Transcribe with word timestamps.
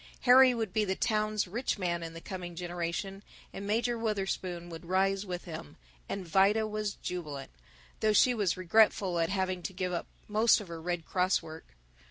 Harry 0.21 0.51
would 0.55 0.73
be 0.73 0.83
the 0.83 0.95
town's 0.95 1.47
rich 1.47 1.77
man 1.77 2.01
in 2.01 2.15
the 2.15 2.19
coming 2.21 2.55
generation, 2.55 3.21
and 3.53 3.67
Major 3.67 3.99
Wutherspoon 3.99 4.67
would 4.69 4.87
rise 4.87 5.27
with 5.27 5.43
him, 5.45 5.77
and 6.09 6.27
Vida 6.27 6.65
was 6.65 6.95
jubilant, 6.95 7.51
though 7.99 8.11
she 8.11 8.33
was 8.33 8.57
regretful 8.57 9.19
at 9.19 9.29
having 9.29 9.61
to 9.61 9.73
give 9.73 9.93
up 9.93 10.07
most 10.27 10.59
of 10.59 10.69
her 10.69 10.81
Red 10.81 11.05
Cross 11.05 11.43
work. 11.43 11.75